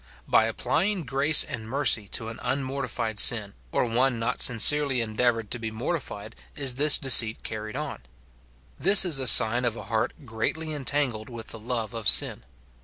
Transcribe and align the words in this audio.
By 0.27 0.45
applying 0.45 1.03
grace 1.03 1.43
and 1.43 1.69
mercy 1.69 2.07
to 2.07 2.29
an 2.29 2.39
unmortified 2.41 3.19
sin, 3.19 3.53
or 3.71 3.85
one 3.85 4.17
not 4.17 4.41
sincerely 4.41 4.99
endeavoured 4.99 5.51
to 5.51 5.59
be 5.59 5.69
mortified, 5.69 6.35
is 6.55 6.73
this 6.73 6.97
deceit 6.97 7.43
carried 7.43 7.75
on. 7.75 8.01
This 8.79 9.05
is 9.05 9.19
a 9.19 9.27
sign 9.27 9.63
of 9.63 9.75
a 9.75 9.83
heart 9.93 10.25
greatly 10.25 10.73
entangled 10.73 11.29
with 11.29 11.49
the 11.49 11.59
love 11.59 11.93
of 11.93 12.07
sin. 12.07 12.45